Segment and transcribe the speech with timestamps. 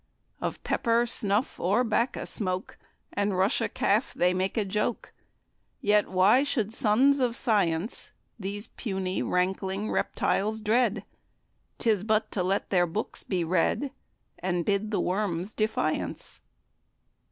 [0.41, 2.79] Of pepper, snuff, or 'bacca smoke,
[3.13, 5.13] And Russia calf they make a joke.
[5.79, 8.09] Yet, why should sons of science
[8.39, 11.05] These puny rankling reptiles dread?
[11.77, 13.91] 'Tis but to let their books be read,
[14.39, 16.39] And bid the worms defiance."